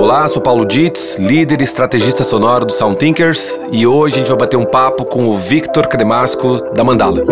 Olá, 0.00 0.26
sou 0.26 0.40
Paulo 0.40 0.64
Dietz, 0.64 1.18
líder 1.18 1.60
e 1.60 1.64
estrategista 1.64 2.24
sonoro 2.24 2.64
do 2.64 2.72
Sound 2.72 2.96
Thinkers, 2.96 3.60
e 3.70 3.86
hoje 3.86 4.14
a 4.14 4.18
gente 4.20 4.28
vai 4.28 4.38
bater 4.38 4.56
um 4.56 4.64
papo 4.64 5.04
com 5.04 5.28
o 5.28 5.38
Victor 5.38 5.86
Cremasco 5.88 6.58
da 6.74 6.82
Mandala. 6.82 7.22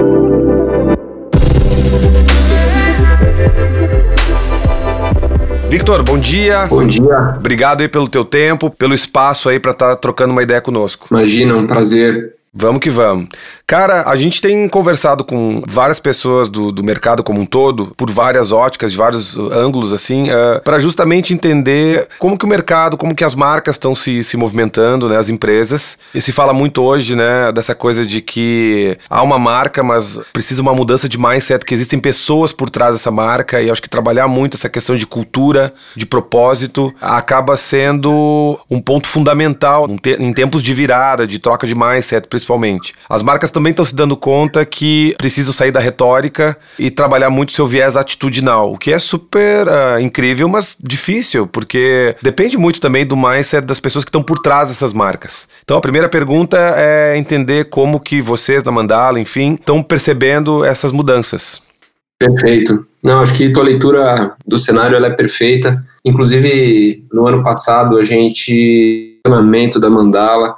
Victor, 5.70 6.02
bom 6.02 6.18
dia. 6.18 6.66
Bom 6.66 6.86
dia. 6.86 7.36
Obrigado 7.38 7.80
aí 7.80 7.88
pelo 7.88 8.06
teu 8.06 8.22
tempo, 8.22 8.68
pelo 8.68 8.92
espaço 8.92 9.48
aí 9.48 9.58
para 9.58 9.70
estar 9.70 9.88
tá 9.88 9.96
trocando 9.96 10.32
uma 10.32 10.42
ideia 10.42 10.60
conosco. 10.60 11.06
Imagina, 11.10 11.56
um 11.56 11.66
prazer. 11.66 12.34
Vamos 12.52 12.80
que 12.80 12.90
vamos. 12.90 13.28
Cara, 13.68 14.08
a 14.08 14.16
gente 14.16 14.40
tem 14.40 14.66
conversado 14.66 15.22
com 15.22 15.60
várias 15.68 16.00
pessoas 16.00 16.48
do, 16.48 16.72
do 16.72 16.82
mercado 16.82 17.22
como 17.22 17.42
um 17.42 17.44
todo, 17.44 17.92
por 17.98 18.10
várias 18.10 18.50
óticas, 18.50 18.92
de 18.92 18.96
vários 18.96 19.36
ângulos, 19.36 19.92
assim, 19.92 20.30
uh, 20.30 20.54
eh, 20.54 20.60
para 20.60 20.78
justamente 20.78 21.34
entender 21.34 22.08
como 22.18 22.38
que 22.38 22.46
o 22.46 22.48
mercado, 22.48 22.96
como 22.96 23.14
que 23.14 23.22
as 23.22 23.34
marcas 23.34 23.74
estão 23.74 23.94
se, 23.94 24.24
se 24.24 24.38
movimentando, 24.38 25.06
né, 25.06 25.18
as 25.18 25.28
empresas. 25.28 25.98
E 26.14 26.22
se 26.22 26.32
fala 26.32 26.54
muito 26.54 26.82
hoje, 26.82 27.14
né, 27.14 27.52
dessa 27.52 27.74
coisa 27.74 28.06
de 28.06 28.22
que 28.22 28.96
há 29.10 29.22
uma 29.22 29.38
marca, 29.38 29.82
mas 29.82 30.18
precisa 30.32 30.62
uma 30.62 30.72
mudança 30.72 31.06
de 31.06 31.18
mindset, 31.18 31.62
que 31.62 31.74
existem 31.74 31.98
pessoas 31.98 32.54
por 32.54 32.70
trás 32.70 32.94
dessa 32.94 33.10
marca, 33.10 33.60
e 33.60 33.70
acho 33.70 33.82
que 33.82 33.90
trabalhar 33.90 34.28
muito 34.28 34.56
essa 34.56 34.70
questão 34.70 34.96
de 34.96 35.06
cultura, 35.06 35.74
de 35.94 36.06
propósito, 36.06 36.90
acaba 37.02 37.54
sendo 37.54 38.58
um 38.70 38.80
ponto 38.80 39.08
fundamental 39.08 39.86
em 40.18 40.32
tempos 40.32 40.62
de 40.62 40.72
virada, 40.72 41.26
de 41.26 41.38
troca 41.38 41.66
de 41.66 41.74
mindset, 41.74 42.26
principalmente. 42.28 42.94
As 43.10 43.22
marcas 43.22 43.50
também 43.58 43.72
estão 43.72 43.84
se 43.84 43.94
dando 43.94 44.16
conta 44.16 44.64
que 44.64 45.16
precisam 45.18 45.52
sair 45.52 45.72
da 45.72 45.80
retórica 45.80 46.56
e 46.78 46.92
trabalhar 46.92 47.28
muito 47.28 47.50
seu 47.50 47.66
viés 47.66 47.96
atitudinal, 47.96 48.72
o 48.72 48.78
que 48.78 48.92
é 48.92 49.00
super 49.00 49.66
uh, 49.66 50.00
incrível, 50.00 50.48
mas 50.48 50.76
difícil, 50.80 51.44
porque 51.44 52.14
depende 52.22 52.56
muito 52.56 52.80
também 52.80 53.04
do 53.04 53.16
mindset 53.16 53.66
das 53.66 53.80
pessoas 53.80 54.04
que 54.04 54.10
estão 54.10 54.22
por 54.22 54.38
trás 54.38 54.68
dessas 54.68 54.92
marcas. 54.92 55.48
Então 55.64 55.76
a 55.76 55.80
primeira 55.80 56.08
pergunta 56.08 56.56
é 56.76 57.16
entender 57.16 57.64
como 57.64 57.98
que 57.98 58.22
vocês 58.22 58.62
da 58.62 58.70
Mandala, 58.70 59.18
enfim, 59.18 59.54
estão 59.54 59.82
percebendo 59.82 60.64
essas 60.64 60.92
mudanças. 60.92 61.60
Perfeito. 62.16 62.78
Não, 63.02 63.20
acho 63.20 63.34
que 63.34 63.52
tua 63.52 63.64
leitura 63.64 64.36
do 64.46 64.56
cenário 64.56 64.94
ela 64.94 65.08
é 65.08 65.10
perfeita. 65.10 65.80
Inclusive, 66.04 67.04
no 67.12 67.26
ano 67.26 67.42
passado, 67.42 67.96
a 67.96 68.04
gente, 68.04 69.18
treinamento 69.24 69.80
da 69.80 69.90
Mandala, 69.90 70.54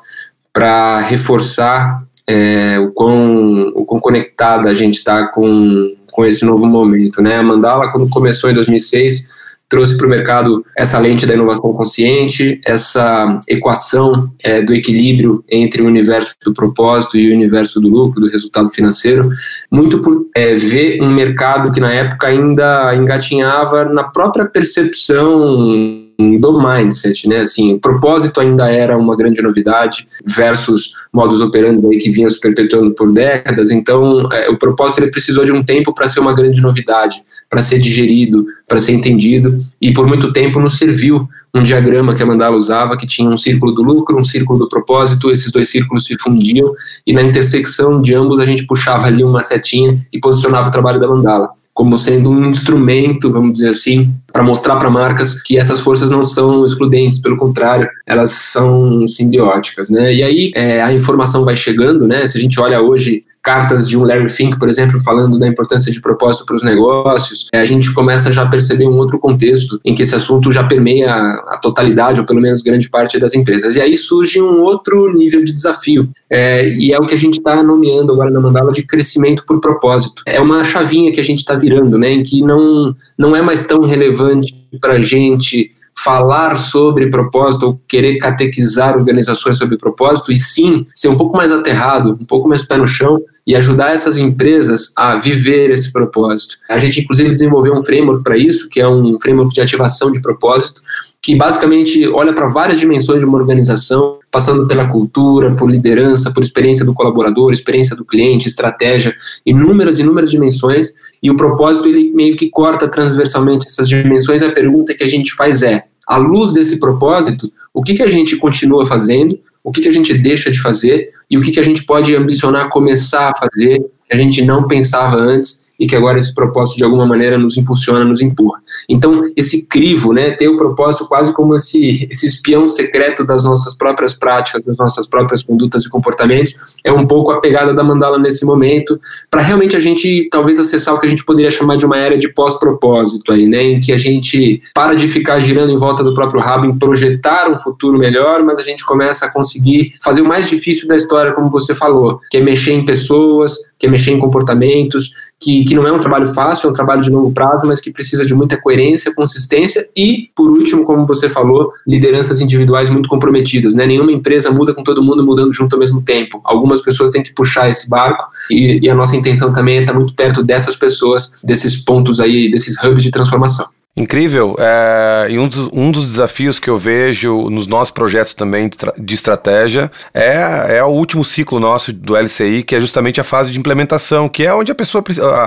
para 0.52 1.00
reforçar 1.00 2.02
é, 2.30 2.78
o, 2.78 2.92
quão, 2.92 3.72
o 3.74 3.84
quão 3.84 4.00
conectada 4.00 4.70
a 4.70 4.74
gente 4.74 4.98
está 4.98 5.26
com, 5.26 5.96
com 6.12 6.24
esse 6.24 6.44
novo 6.44 6.64
momento. 6.64 7.20
Né? 7.20 7.36
A 7.36 7.42
Mandala, 7.42 7.90
quando 7.90 8.08
começou 8.08 8.48
em 8.48 8.54
2006, 8.54 9.28
trouxe 9.68 9.96
para 9.96 10.06
o 10.06 10.10
mercado 10.10 10.64
essa 10.76 10.96
lente 11.00 11.26
da 11.26 11.34
inovação 11.34 11.72
consciente, 11.72 12.60
essa 12.64 13.40
equação 13.48 14.30
é, 14.42 14.62
do 14.62 14.72
equilíbrio 14.72 15.44
entre 15.50 15.82
o 15.82 15.86
universo 15.86 16.36
do 16.44 16.54
propósito 16.54 17.16
e 17.16 17.32
o 17.32 17.34
universo 17.34 17.80
do 17.80 17.88
lucro, 17.88 18.20
do 18.20 18.30
resultado 18.30 18.70
financeiro, 18.70 19.28
muito 19.68 20.00
por 20.00 20.26
é, 20.34 20.54
ver 20.54 21.02
um 21.02 21.10
mercado 21.10 21.72
que 21.72 21.80
na 21.80 21.92
época 21.92 22.28
ainda 22.28 22.94
engatinhava 22.94 23.84
na 23.86 24.04
própria 24.04 24.44
percepção 24.44 26.09
do 26.38 26.60
mindset, 26.60 27.28
né? 27.28 27.38
Assim, 27.38 27.74
o 27.74 27.78
propósito 27.78 28.40
ainda 28.40 28.70
era 28.70 28.96
uma 28.96 29.16
grande 29.16 29.40
novidade 29.40 30.06
versus 30.24 30.94
modus 31.12 31.40
operandi 31.40 31.86
aí 31.86 31.98
que 31.98 32.10
vinha 32.10 32.28
se 32.28 32.38
perpetuando 32.38 32.92
por 32.92 33.12
décadas. 33.12 33.70
Então, 33.70 34.28
é, 34.32 34.48
o 34.50 34.58
propósito 34.58 35.00
ele 35.00 35.10
precisou 35.10 35.44
de 35.44 35.52
um 35.52 35.62
tempo 35.62 35.92
para 35.92 36.06
ser 36.06 36.20
uma 36.20 36.34
grande 36.34 36.60
novidade, 36.60 37.22
para 37.48 37.60
ser 37.60 37.78
digerido, 37.78 38.46
para 38.68 38.78
ser 38.78 38.92
entendido. 38.92 39.56
E 39.80 39.92
por 39.92 40.06
muito 40.06 40.32
tempo 40.32 40.60
nos 40.60 40.78
serviu 40.78 41.28
um 41.54 41.62
diagrama 41.62 42.14
que 42.14 42.22
a 42.22 42.26
Mandala 42.26 42.56
usava, 42.56 42.96
que 42.96 43.06
tinha 43.06 43.28
um 43.28 43.36
círculo 43.36 43.72
do 43.72 43.82
lucro, 43.82 44.18
um 44.18 44.24
círculo 44.24 44.58
do 44.58 44.68
propósito. 44.68 45.30
Esses 45.30 45.50
dois 45.50 45.68
círculos 45.68 46.04
se 46.04 46.16
fundiam 46.18 46.72
e 47.06 47.12
na 47.12 47.22
intersecção 47.22 48.00
de 48.00 48.14
ambos 48.14 48.38
a 48.38 48.44
gente 48.44 48.66
puxava 48.66 49.06
ali 49.06 49.24
uma 49.24 49.42
setinha 49.42 49.98
e 50.12 50.18
posicionava 50.18 50.68
o 50.68 50.72
trabalho 50.72 51.00
da 51.00 51.08
Mandala 51.08 51.50
como 51.80 51.96
sendo 51.96 52.28
um 52.28 52.50
instrumento, 52.50 53.32
vamos 53.32 53.54
dizer 53.54 53.70
assim, 53.70 54.12
para 54.30 54.42
mostrar 54.42 54.76
para 54.76 54.90
marcas 54.90 55.40
que 55.40 55.56
essas 55.56 55.80
forças 55.80 56.10
não 56.10 56.22
são 56.22 56.62
excludentes, 56.62 57.18
pelo 57.18 57.38
contrário, 57.38 57.88
elas 58.06 58.32
são 58.32 59.06
simbióticas, 59.06 59.88
né? 59.88 60.12
E 60.12 60.22
aí 60.22 60.52
é, 60.54 60.82
a 60.82 60.92
informação 60.92 61.42
vai 61.42 61.56
chegando, 61.56 62.06
né? 62.06 62.26
Se 62.26 62.36
a 62.36 62.40
gente 62.40 62.60
olha 62.60 62.82
hoje 62.82 63.22
cartas 63.50 63.88
de 63.88 63.98
um 63.98 64.04
Larry 64.04 64.28
Fink, 64.28 64.56
por 64.60 64.68
exemplo, 64.68 65.00
falando 65.00 65.36
da 65.36 65.48
importância 65.48 65.90
de 65.90 66.00
propósito 66.00 66.46
para 66.46 66.54
os 66.54 66.62
negócios, 66.62 67.48
é, 67.52 67.58
a 67.58 67.64
gente 67.64 67.92
começa 67.92 68.30
já 68.30 68.44
a 68.44 68.46
perceber 68.46 68.86
um 68.86 68.96
outro 68.96 69.18
contexto 69.18 69.80
em 69.84 69.92
que 69.92 70.02
esse 70.02 70.14
assunto 70.14 70.52
já 70.52 70.62
permeia 70.62 71.12
a 71.12 71.58
totalidade, 71.60 72.20
ou 72.20 72.26
pelo 72.26 72.40
menos 72.40 72.62
grande 72.62 72.88
parte 72.88 73.18
das 73.18 73.34
empresas. 73.34 73.74
E 73.74 73.80
aí 73.80 73.98
surge 73.98 74.40
um 74.40 74.60
outro 74.60 75.12
nível 75.12 75.42
de 75.42 75.52
desafio, 75.52 76.08
é, 76.30 76.68
e 76.68 76.92
é 76.92 76.98
o 77.00 77.06
que 77.06 77.14
a 77.14 77.18
gente 77.18 77.38
está 77.38 77.60
nomeando 77.60 78.12
agora 78.12 78.30
na 78.30 78.38
Mandala 78.38 78.70
de 78.70 78.84
crescimento 78.84 79.44
por 79.44 79.60
propósito. 79.60 80.22
É 80.24 80.40
uma 80.40 80.62
chavinha 80.62 81.10
que 81.10 81.18
a 81.18 81.24
gente 81.24 81.40
está 81.40 81.56
virando, 81.56 81.98
né, 81.98 82.12
em 82.12 82.22
que 82.22 82.42
não, 82.42 82.94
não 83.18 83.34
é 83.34 83.42
mais 83.42 83.66
tão 83.66 83.80
relevante 83.80 84.54
para 84.80 84.92
a 84.92 85.02
gente 85.02 85.72
falar 86.04 86.54
sobre 86.54 87.10
propósito 87.10 87.66
ou 87.66 87.80
querer 87.86 88.16
catequizar 88.18 88.96
organizações 88.96 89.58
sobre 89.58 89.76
propósito, 89.76 90.32
e 90.32 90.38
sim 90.38 90.86
ser 90.94 91.08
um 91.08 91.16
pouco 91.16 91.36
mais 91.36 91.50
aterrado, 91.50 92.16
um 92.20 92.24
pouco 92.24 92.48
mais 92.48 92.62
pé 92.62 92.76
no 92.76 92.86
chão 92.86 93.20
e 93.46 93.56
ajudar 93.56 93.92
essas 93.92 94.16
empresas 94.16 94.92
a 94.96 95.16
viver 95.16 95.70
esse 95.70 95.92
propósito. 95.92 96.56
A 96.68 96.78
gente, 96.78 97.00
inclusive, 97.00 97.30
desenvolveu 97.30 97.74
um 97.74 97.82
framework 97.82 98.22
para 98.22 98.36
isso, 98.36 98.68
que 98.68 98.80
é 98.80 98.88
um 98.88 99.18
framework 99.20 99.54
de 99.54 99.60
ativação 99.60 100.12
de 100.12 100.20
propósito, 100.20 100.82
que 101.22 101.34
basicamente 101.34 102.06
olha 102.08 102.32
para 102.32 102.46
várias 102.46 102.78
dimensões 102.78 103.20
de 103.20 103.26
uma 103.26 103.38
organização, 103.38 104.18
passando 104.30 104.66
pela 104.66 104.88
cultura, 104.88 105.54
por 105.54 105.70
liderança, 105.70 106.32
por 106.32 106.42
experiência 106.42 106.84
do 106.84 106.94
colaborador, 106.94 107.52
experiência 107.52 107.96
do 107.96 108.04
cliente, 108.04 108.48
estratégia, 108.48 109.14
inúmeras, 109.44 109.98
inúmeras 109.98 110.30
dimensões, 110.30 110.92
e 111.22 111.30
o 111.30 111.36
propósito 111.36 111.88
ele 111.88 112.12
meio 112.12 112.36
que 112.36 112.48
corta 112.48 112.88
transversalmente 112.88 113.66
essas 113.66 113.88
dimensões. 113.88 114.42
A 114.42 114.52
pergunta 114.52 114.94
que 114.94 115.02
a 115.02 115.08
gente 115.08 115.34
faz 115.34 115.62
é: 115.62 115.84
à 116.06 116.16
luz 116.16 116.52
desse 116.52 116.78
propósito, 116.78 117.52
o 117.72 117.82
que, 117.82 117.94
que 117.94 118.02
a 118.02 118.08
gente 118.08 118.36
continua 118.36 118.86
fazendo, 118.86 119.38
o 119.62 119.70
que, 119.70 119.80
que 119.80 119.88
a 119.88 119.92
gente 119.92 120.16
deixa 120.16 120.50
de 120.50 120.60
fazer 120.60 121.10
e 121.30 121.36
o 121.36 121.42
que, 121.42 121.52
que 121.52 121.60
a 121.60 121.64
gente 121.64 121.84
pode 121.84 122.14
ambicionar 122.14 122.68
começar 122.68 123.30
a 123.30 123.36
fazer 123.36 123.78
que 123.78 124.12
a 124.12 124.16
gente 124.16 124.42
não 124.42 124.66
pensava 124.66 125.16
antes 125.16 125.69
e 125.80 125.86
que 125.86 125.96
agora 125.96 126.18
esse 126.18 126.34
propósito 126.34 126.76
de 126.76 126.84
alguma 126.84 127.06
maneira 127.06 127.38
nos 127.38 127.56
impulsiona, 127.56 128.04
nos 128.04 128.20
empurra. 128.20 128.60
Então, 128.86 129.22
esse 129.34 129.66
crivo, 129.66 130.12
né, 130.12 130.32
ter 130.32 130.46
o 130.46 130.56
propósito 130.56 131.06
quase 131.06 131.32
como 131.32 131.54
esse, 131.54 132.06
esse 132.10 132.26
espião 132.26 132.66
secreto 132.66 133.24
das 133.24 133.42
nossas 133.42 133.74
próprias 133.74 134.12
práticas, 134.12 134.66
das 134.66 134.76
nossas 134.76 135.06
próprias 135.08 135.42
condutas 135.42 135.84
e 135.84 135.88
comportamentos, 135.88 136.54
é 136.84 136.92
um 136.92 137.06
pouco 137.06 137.30
a 137.30 137.40
pegada 137.40 137.72
da 137.72 137.82
mandala 137.82 138.18
nesse 138.18 138.44
momento, 138.44 139.00
para 139.30 139.40
realmente 139.40 139.74
a 139.74 139.80
gente 139.80 140.28
talvez 140.30 140.58
acessar 140.58 140.94
o 140.94 141.00
que 141.00 141.06
a 141.06 141.08
gente 141.08 141.24
poderia 141.24 141.50
chamar 141.50 141.76
de 141.76 141.86
uma 141.86 141.96
era 141.96 142.18
de 142.18 142.28
pós-propósito 142.34 143.32
aí, 143.32 143.46
né, 143.46 143.62
em 143.62 143.80
que 143.80 143.92
a 143.92 143.98
gente 143.98 144.60
para 144.74 144.94
de 144.94 145.08
ficar 145.08 145.40
girando 145.40 145.72
em 145.72 145.76
volta 145.76 146.04
do 146.04 146.12
próprio 146.12 146.42
rabo 146.42 146.66
em 146.66 146.78
projetar 146.78 147.50
um 147.50 147.56
futuro 147.56 147.98
melhor, 147.98 148.42
mas 148.42 148.58
a 148.58 148.62
gente 148.62 148.84
começa 148.84 149.24
a 149.24 149.32
conseguir 149.32 149.94
fazer 150.02 150.20
o 150.20 150.26
mais 150.26 150.50
difícil 150.50 150.86
da 150.86 150.96
história, 150.96 151.32
como 151.32 151.48
você 151.48 151.74
falou, 151.74 152.20
que 152.30 152.36
é 152.36 152.40
mexer 152.40 152.72
em 152.72 152.84
pessoas, 152.84 153.54
que 153.78 153.86
é 153.86 153.90
mexer 153.90 154.10
em 154.10 154.18
comportamentos, 154.18 155.10
que, 155.40 155.64
que 155.64 155.74
não 155.74 155.86
é 155.86 155.92
um 155.92 155.98
trabalho 155.98 156.26
fácil, 156.26 156.66
é 156.66 156.70
um 156.70 156.74
trabalho 156.74 157.00
de 157.00 157.08
longo 157.08 157.32
prazo, 157.32 157.66
mas 157.66 157.80
que 157.80 157.90
precisa 157.90 158.26
de 158.26 158.34
muita 158.34 158.60
coerência, 158.60 159.14
consistência 159.14 159.88
e, 159.96 160.28
por 160.36 160.50
último, 160.50 160.84
como 160.84 161.06
você 161.06 161.30
falou, 161.30 161.72
lideranças 161.86 162.40
individuais 162.42 162.90
muito 162.90 163.08
comprometidas. 163.08 163.74
Né? 163.74 163.86
Nenhuma 163.86 164.12
empresa 164.12 164.50
muda 164.50 164.74
com 164.74 164.84
todo 164.84 165.02
mundo 165.02 165.24
mudando 165.24 165.52
junto 165.52 165.74
ao 165.74 165.80
mesmo 165.80 166.02
tempo. 166.02 166.40
Algumas 166.44 166.82
pessoas 166.82 167.10
têm 167.10 167.22
que 167.22 167.32
puxar 167.32 167.70
esse 167.70 167.88
barco 167.88 168.26
e, 168.50 168.80
e 168.82 168.90
a 168.90 168.94
nossa 168.94 169.16
intenção 169.16 169.50
também 169.50 169.78
é 169.78 169.80
estar 169.80 169.94
muito 169.94 170.14
perto 170.14 170.42
dessas 170.42 170.76
pessoas, 170.76 171.40
desses 171.42 171.76
pontos 171.76 172.20
aí, 172.20 172.50
desses 172.50 172.76
hubs 172.84 173.02
de 173.02 173.10
transformação. 173.10 173.66
Incrível. 173.96 174.54
É, 174.58 175.26
e 175.30 175.38
um 175.38 175.48
dos, 175.48 175.68
um 175.72 175.90
dos 175.90 176.04
desafios 176.04 176.60
que 176.60 176.70
eu 176.70 176.78
vejo 176.78 177.50
nos 177.50 177.66
nossos 177.66 177.90
projetos 177.90 178.34
também 178.34 178.70
de, 178.96 179.14
estratégia 179.14 179.90
é, 180.14 180.76
é 180.76 180.84
o 180.84 180.88
último 180.88 181.24
ciclo 181.24 181.58
nosso 181.58 181.92
do 181.92 182.16
LCI, 182.16 182.62
que 182.62 182.76
é 182.76 182.80
justamente 182.80 183.20
a 183.20 183.24
fase 183.24 183.50
de 183.50 183.58
implementação, 183.58 184.28
que 184.28 184.44
é 184.44 184.54
onde 184.54 184.70
a 184.70 184.74
pessoa, 184.74 185.02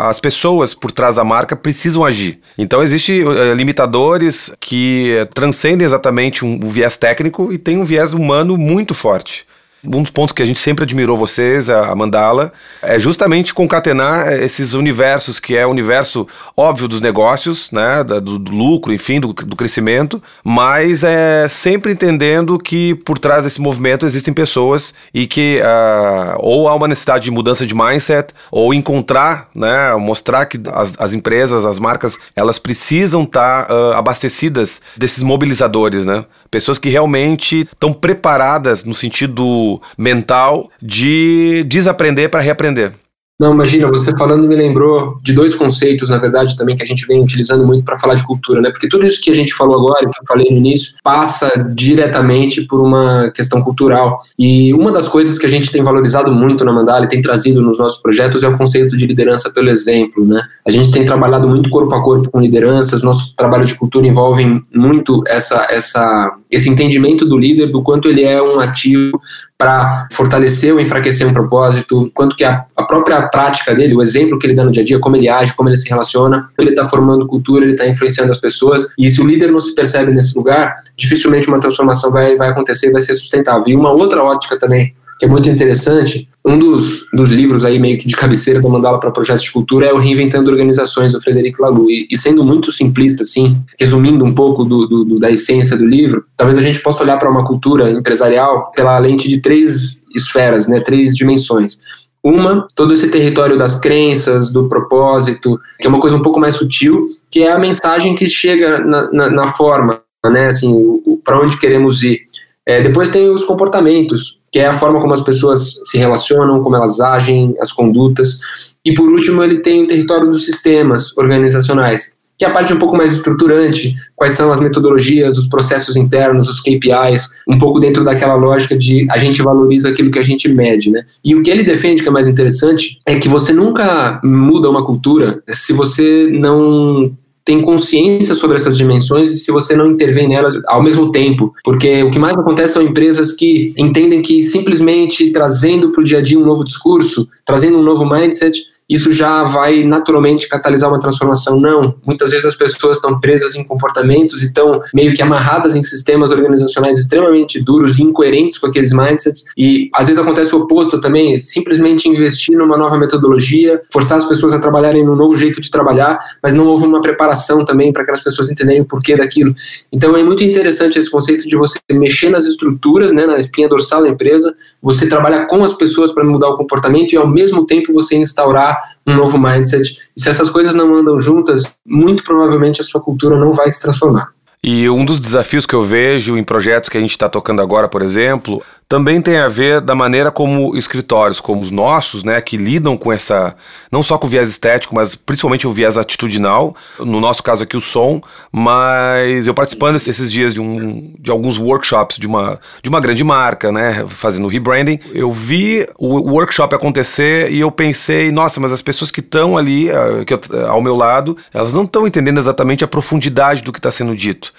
as 0.09 0.19
pessoas 0.19 0.73
por 0.73 0.91
trás 0.91 1.15
da 1.15 1.23
marca 1.23 1.55
precisam 1.55 2.03
agir. 2.03 2.39
Então, 2.57 2.83
existem 2.83 3.21
é, 3.21 3.53
limitadores 3.53 4.53
que 4.59 5.25
transcendem 5.33 5.85
exatamente 5.85 6.43
um, 6.43 6.59
um 6.61 6.69
viés 6.69 6.97
técnico 6.97 7.51
e 7.51 7.57
tem 7.57 7.77
um 7.77 7.85
viés 7.85 8.13
humano 8.13 8.57
muito 8.57 8.93
forte. 8.93 9.47
Um 9.85 10.01
dos 10.01 10.11
pontos 10.11 10.31
que 10.31 10.41
a 10.41 10.45
gente 10.45 10.59
sempre 10.59 10.85
admirou 10.85 11.17
vocês, 11.17 11.69
a 11.69 11.93
Mandala, 11.93 12.53
é 12.81 12.97
justamente 12.97 13.53
concatenar 13.53 14.31
esses 14.31 14.73
universos, 14.73 15.41
que 15.41 15.57
é 15.57 15.67
o 15.67 15.69
universo 15.69 16.25
óbvio 16.55 16.87
dos 16.87 17.01
negócios, 17.01 17.69
né, 17.69 18.01
do, 18.01 18.39
do 18.39 18.51
lucro, 18.51 18.93
enfim, 18.93 19.19
do, 19.19 19.33
do, 19.33 19.55
crescimento, 19.57 20.23
mas 20.41 21.03
é 21.03 21.47
sempre 21.49 21.91
entendendo 21.91 22.57
que 22.57 22.95
por 22.95 23.19
trás 23.19 23.43
desse 23.43 23.59
movimento 23.59 24.05
existem 24.05 24.33
pessoas 24.33 24.93
e 25.13 25.27
que 25.27 25.59
uh, 25.61 26.37
ou 26.39 26.69
há 26.69 26.75
uma 26.75 26.87
necessidade 26.87 27.25
de 27.25 27.31
mudança 27.31 27.65
de 27.65 27.75
mindset, 27.75 28.33
ou 28.49 28.73
encontrar, 28.73 29.49
né, 29.53 29.93
mostrar 29.95 30.45
que 30.45 30.59
as, 30.73 30.99
as 30.99 31.13
empresas, 31.13 31.65
as 31.65 31.77
marcas, 31.77 32.17
elas 32.37 32.57
precisam 32.57 33.23
estar 33.23 33.65
tá, 33.65 33.73
uh, 33.73 33.93
abastecidas 33.93 34.81
desses 34.95 35.23
mobilizadores, 35.23 36.05
né? 36.05 36.23
Pessoas 36.49 36.77
que 36.77 36.87
realmente 36.87 37.61
estão 37.61 37.91
preparadas 37.91 38.85
no 38.85 38.93
sentido 38.93 39.72
mental 39.97 40.69
de 40.81 41.63
desaprender 41.67 42.29
para 42.29 42.41
reaprender. 42.41 42.93
Não, 43.39 43.51
imagina, 43.51 43.87
você 43.87 44.15
falando 44.15 44.47
me 44.47 44.55
lembrou 44.55 45.17
de 45.21 45.33
dois 45.33 45.55
conceitos, 45.55 46.09
na 46.09 46.17
verdade, 46.17 46.55
também 46.55 46.75
que 46.75 46.83
a 46.83 46.85
gente 46.85 47.05
vem 47.07 47.21
utilizando 47.21 47.65
muito 47.65 47.83
para 47.83 47.97
falar 47.97 48.13
de 48.13 48.25
cultura, 48.25 48.61
né? 48.61 48.69
Porque 48.69 48.87
tudo 48.87 49.05
isso 49.07 49.19
que 49.19 49.31
a 49.31 49.33
gente 49.33 49.53
falou 49.53 49.75
agora, 49.75 50.09
que 50.09 50.17
eu 50.17 50.27
falei 50.27 50.49
no 50.51 50.57
início, 50.57 50.93
passa 51.03 51.51
diretamente 51.75 52.61
por 52.61 52.79
uma 52.79 53.31
questão 53.31 53.61
cultural. 53.61 54.19
E 54.37 54.71
uma 54.73 54.91
das 54.91 55.07
coisas 55.07 55.39
que 55.39 55.47
a 55.47 55.49
gente 55.49 55.71
tem 55.71 55.81
valorizado 55.81 56.31
muito 56.31 56.63
na 56.63 56.71
Mandala 56.71 57.05
e 57.05 57.09
tem 57.09 57.21
trazido 57.21 57.59
nos 57.59 57.79
nossos 57.79 58.01
projetos 58.01 58.43
é 58.43 58.47
o 58.47 58.57
conceito 58.57 58.95
de 58.95 59.07
liderança 59.07 59.51
pelo 59.51 59.69
exemplo, 59.69 60.23
né? 60.23 60.41
A 60.65 60.69
gente 60.69 60.91
tem 60.91 61.03
trabalhado 61.03 61.49
muito 61.49 61.71
corpo 61.71 61.93
a 61.95 62.03
corpo 62.03 62.29
com 62.29 62.39
lideranças, 62.39 63.01
nosso 63.01 63.35
trabalho 63.35 63.65
de 63.65 63.73
cultura 63.75 64.05
envolve 64.05 64.61
muito 64.73 65.23
essa, 65.27 65.67
essa, 65.71 66.33
esse 66.51 66.69
entendimento 66.69 67.25
do 67.25 67.37
líder, 67.37 67.71
do 67.71 67.81
quanto 67.81 68.07
ele 68.07 68.23
é 68.23 68.41
um 68.41 68.59
ativo 68.59 69.19
para 69.63 70.09
fortalecer 70.11 70.73
ou 70.73 70.79
enfraquecer 70.81 71.25
um 71.25 71.31
propósito, 71.31 72.11
quanto 72.13 72.35
que 72.35 72.43
a, 72.43 72.65
a, 72.75 72.83
própria 72.83 73.29
prática 73.29 73.73
dele, 73.73 73.95
o 73.95 74.01
exemplo 74.01 74.37
que 74.37 74.45
ele 74.45 74.53
dá 74.53 74.65
no 74.65 74.73
dia 74.73 74.83
a 74.83 74.85
dia, 74.85 74.99
como 74.99 75.15
ele 75.15 75.29
age, 75.29 75.55
como 75.55 75.69
ele 75.69 75.77
se 75.77 75.87
relaciona, 75.87 76.49
ele 76.59 76.71
está 76.71 76.83
formando 76.83 77.25
cultura, 77.25 77.63
ele 77.63 77.71
está 77.71 77.87
influenciando 77.87 78.29
as 78.29 78.39
pessoas, 78.39 78.89
e 78.99 79.09
se 79.09 79.21
o 79.21 79.25
líder 79.25 79.53
não 79.53 79.61
se 79.61 79.73
percebe 79.73 80.11
nesse 80.11 80.35
lugar, 80.35 80.75
dificilmente 80.97 81.47
uma 81.47 81.61
transformação 81.61 82.11
vai, 82.11 82.35
vai 82.35 82.49
acontecer, 82.49 82.91
vai 82.91 82.99
ser 82.99 83.15
sustentável. 83.15 83.63
E 83.65 83.73
uma 83.73 83.89
outra 83.89 84.21
ótica 84.21 84.59
também 84.59 84.93
que 85.23 85.25
é 85.25 85.29
muito 85.29 85.47
interessante. 85.47 86.27
Um 86.45 86.59
dos, 86.59 87.07
dos 87.13 87.31
livros 87.31 87.63
aí 87.63 87.79
meio 87.79 87.97
que 87.97 88.05
de 88.05 88.15
cabeceira 88.15 88.61
da 88.61 88.67
Mandala 88.67 88.99
para 88.99 89.09
projetos 89.09 89.45
de 89.45 89.51
cultura 89.51 89.85
é 89.85 89.93
o 89.93 89.97
Reinventando 89.97 90.51
Organizações, 90.51 91.13
do 91.13 91.21
Frederic 91.21 91.61
Laloux. 91.61 91.89
E, 91.89 92.07
e 92.11 92.17
sendo 92.17 92.43
muito 92.43 92.73
simplista, 92.73 93.23
assim, 93.23 93.57
resumindo 93.79 94.25
um 94.25 94.33
pouco 94.33 94.65
do, 94.65 94.85
do, 94.85 95.19
da 95.19 95.31
essência 95.31 95.77
do 95.77 95.85
livro, 95.85 96.25
talvez 96.35 96.57
a 96.57 96.61
gente 96.61 96.81
possa 96.81 97.03
olhar 97.03 97.17
para 97.17 97.31
uma 97.31 97.45
cultura 97.45 97.89
empresarial 97.89 98.69
pela 98.75 98.99
lente 98.99 99.29
de 99.29 99.39
três 99.39 100.03
esferas, 100.13 100.67
né, 100.67 100.81
três 100.81 101.15
dimensões. 101.15 101.77
Uma, 102.21 102.67
todo 102.75 102.93
esse 102.93 103.07
território 103.09 103.57
das 103.57 103.79
crenças, 103.79 104.51
do 104.51 104.67
propósito, 104.67 105.57
que 105.79 105.87
é 105.87 105.89
uma 105.89 106.01
coisa 106.01 106.17
um 106.17 106.21
pouco 106.21 106.39
mais 106.39 106.55
sutil, 106.55 107.05
que 107.31 107.43
é 107.43 107.51
a 107.53 107.59
mensagem 107.59 108.13
que 108.13 108.27
chega 108.27 108.79
na, 108.79 109.09
na, 109.09 109.29
na 109.29 109.47
forma, 109.47 110.01
né, 110.25 110.47
assim, 110.47 110.75
para 111.23 111.39
onde 111.39 111.57
queremos 111.57 112.03
ir. 112.03 112.19
É, 112.65 112.81
depois 112.81 113.11
tem 113.11 113.29
os 113.29 113.43
comportamentos, 113.45 114.42
que 114.53 114.59
é 114.59 114.67
a 114.67 114.73
forma 114.73 115.01
como 115.01 115.15
as 115.15 115.21
pessoas 115.21 115.73
se 115.83 115.97
relacionam, 115.97 116.61
como 116.61 116.75
elas 116.75 116.99
agem, 116.99 117.55
as 117.59 117.71
condutas. 117.71 118.39
E 118.85 118.93
por 118.93 119.09
último, 119.09 119.43
ele 119.43 119.57
tem 119.57 119.83
o 119.83 119.87
território 119.87 120.29
dos 120.29 120.45
sistemas 120.45 121.17
organizacionais, 121.17 122.19
que 122.37 122.45
é 122.45 122.47
a 122.47 122.51
parte 122.51 122.71
um 122.71 122.77
pouco 122.77 122.95
mais 122.95 123.11
estruturante, 123.11 123.95
quais 124.15 124.33
são 124.33 124.51
as 124.51 124.61
metodologias, 124.61 125.39
os 125.39 125.47
processos 125.47 125.95
internos, 125.95 126.47
os 126.47 126.59
KPIs, 126.59 127.29
um 127.47 127.57
pouco 127.57 127.79
dentro 127.79 128.03
daquela 128.03 128.35
lógica 128.35 128.77
de 128.77 129.07
a 129.09 129.17
gente 129.17 129.41
valoriza 129.41 129.89
aquilo 129.89 130.11
que 130.11 130.19
a 130.19 130.23
gente 130.23 130.47
mede, 130.47 130.91
né? 130.91 131.03
E 131.25 131.33
o 131.33 131.41
que 131.41 131.49
ele 131.49 131.63
defende, 131.63 132.03
que 132.03 132.09
é 132.09 132.11
mais 132.11 132.27
interessante, 132.27 132.99
é 133.07 133.17
que 133.17 133.27
você 133.27 133.53
nunca 133.53 134.21
muda 134.23 134.69
uma 134.69 134.85
cultura 134.85 135.41
se 135.49 135.73
você 135.73 136.27
não 136.31 137.11
tem 137.45 137.61
consciência 137.61 138.35
sobre 138.35 138.55
essas 138.55 138.77
dimensões 138.77 139.31
e 139.31 139.39
se 139.39 139.51
você 139.51 139.75
não 139.75 139.87
intervém 139.87 140.27
nelas 140.27 140.57
ao 140.67 140.81
mesmo 140.81 141.11
tempo. 141.11 141.53
Porque 141.63 142.03
o 142.03 142.09
que 142.09 142.19
mais 142.19 142.37
acontece 142.37 142.73
são 142.73 142.81
empresas 142.81 143.33
que 143.33 143.73
entendem 143.77 144.21
que 144.21 144.41
simplesmente 144.43 145.29
trazendo 145.31 145.91
para 145.91 146.01
o 146.01 146.03
dia 146.03 146.19
a 146.19 146.21
dia 146.21 146.39
um 146.39 146.45
novo 146.45 146.63
discurso, 146.63 147.27
trazendo 147.45 147.77
um 147.77 147.83
novo 147.83 148.05
mindset, 148.05 148.72
isso 148.89 149.11
já 149.11 149.43
vai 149.43 149.83
naturalmente 149.83 150.47
catalisar 150.47 150.89
uma 150.89 150.99
transformação. 150.99 151.59
Não. 151.59 151.95
Muitas 152.05 152.31
vezes 152.31 152.45
as 152.45 152.55
pessoas 152.55 152.97
estão 152.97 153.19
presas 153.19 153.55
em 153.55 153.63
comportamentos 153.63 154.41
e 154.41 154.45
estão 154.45 154.81
meio 154.93 155.13
que 155.13 155.21
amarradas 155.21 155.75
em 155.75 155.83
sistemas 155.83 156.31
organizacionais 156.31 156.97
extremamente 156.97 157.61
duros 157.61 157.99
incoerentes 157.99 158.57
com 158.57 158.67
aqueles 158.67 158.91
mindsets. 158.91 159.45
E 159.57 159.89
às 159.93 160.07
vezes 160.07 160.21
acontece 160.21 160.53
o 160.55 160.59
oposto 160.59 160.99
também, 160.99 161.39
simplesmente 161.39 162.07
investir 162.09 162.57
numa 162.57 162.77
nova 162.77 162.97
metodologia, 162.97 163.81
forçar 163.91 164.17
as 164.17 164.25
pessoas 164.25 164.53
a 164.53 164.59
trabalharem 164.59 165.05
num 165.05 165.15
novo 165.15 165.35
jeito 165.35 165.61
de 165.61 165.71
trabalhar, 165.71 166.19
mas 166.41 166.53
não 166.53 166.67
houve 166.67 166.85
uma 166.85 167.01
preparação 167.01 167.63
também 167.65 167.91
para 167.91 168.03
aquelas 168.03 168.21
pessoas 168.21 168.51
entenderem 168.51 168.81
o 168.81 168.85
porquê 168.85 169.15
daquilo. 169.15 169.55
Então 169.91 170.15
é 170.17 170.23
muito 170.23 170.43
interessante 170.43 170.99
esse 170.99 171.09
conceito 171.09 171.47
de 171.47 171.55
você 171.55 171.79
mexer 171.91 172.29
nas 172.29 172.45
estruturas, 172.45 173.13
né, 173.13 173.25
na 173.25 173.37
espinha 173.37 173.67
dorsal 173.67 174.01
da 174.01 174.09
empresa, 174.09 174.55
você 174.81 175.07
trabalhar 175.07 175.45
com 175.47 175.63
as 175.63 175.73
pessoas 175.73 176.11
para 176.11 176.23
mudar 176.23 176.49
o 176.49 176.57
comportamento 176.57 177.13
e 177.13 177.17
ao 177.17 177.27
mesmo 177.27 177.65
tempo 177.65 177.93
você 177.93 178.15
instaurar 178.15 178.72
um 179.05 179.15
novo 179.15 179.39
mindset. 179.39 179.97
E 180.15 180.21
se 180.21 180.29
essas 180.29 180.49
coisas 180.49 180.73
não 180.73 180.95
andam 180.95 181.19
juntas, 181.19 181.63
muito 181.85 182.23
provavelmente 182.23 182.81
a 182.81 182.83
sua 182.83 183.01
cultura 183.01 183.37
não 183.37 183.51
vai 183.51 183.71
se 183.71 183.81
transformar. 183.81 184.29
E 184.63 184.89
um 184.89 185.03
dos 185.03 185.19
desafios 185.19 185.65
que 185.65 185.75
eu 185.75 185.83
vejo 185.83 186.37
em 186.37 186.43
projetos 186.43 186.89
que 186.89 186.97
a 186.97 187.01
gente 187.01 187.11
está 187.11 187.27
tocando 187.27 187.61
agora, 187.61 187.89
por 187.89 188.01
exemplo, 188.01 188.63
também 188.93 189.19
tem 189.19 189.37
a 189.37 189.47
ver 189.47 189.81
da 189.81 189.95
maneira 189.95 190.29
como 190.29 190.77
escritórios 190.77 191.39
como 191.39 191.63
os 191.63 191.71
nossos, 191.71 192.23
né, 192.23 192.39
que 192.39 192.55
lidam 192.55 192.95
com 192.95 193.11
essa, 193.11 193.55
não 193.91 194.03
só 194.03 194.19
com 194.19 194.27
o 194.27 194.29
viés 194.29 194.51
estético, 194.51 194.93
mas 194.93 195.15
principalmente 195.15 195.65
o 195.65 195.73
viés 195.73 195.97
atitudinal, 195.97 196.75
no 196.99 197.19
nosso 197.19 197.41
caso 197.41 197.63
aqui 197.63 197.75
o 197.75 197.81
som, 197.81 198.21
mas 198.51 199.47
eu 199.47 199.53
participando 199.55 199.95
esses 199.95 200.31
dias 200.31 200.53
de, 200.53 200.61
um, 200.61 201.11
de 201.17 201.31
alguns 201.31 201.57
workshops 201.57 202.19
de 202.19 202.27
uma, 202.27 202.59
de 202.83 202.89
uma 202.89 202.99
grande 202.99 203.23
marca, 203.23 203.71
né, 203.71 204.05
fazendo 204.07 204.47
rebranding, 204.47 204.99
eu 205.11 205.31
vi 205.31 205.87
o 205.97 206.29
workshop 206.29 206.75
acontecer 206.75 207.51
e 207.51 207.61
eu 207.61 207.71
pensei, 207.71 208.31
nossa, 208.31 208.59
mas 208.59 208.71
as 208.71 208.83
pessoas 208.83 209.09
que 209.09 209.21
estão 209.21 209.57
ali 209.57 209.89
eh, 209.89 210.23
que 210.23 210.35
eu, 210.35 210.39
ao 210.69 210.83
meu 210.83 210.95
lado, 210.95 211.35
elas 211.51 211.73
não 211.73 211.85
estão 211.85 212.05
entendendo 212.05 212.37
exatamente 212.37 212.83
a 212.83 212.87
profundidade 212.87 213.63
do 213.63 213.73
que 213.73 213.79
está 213.79 213.89
sendo 213.89 214.15
dito. 214.15 214.53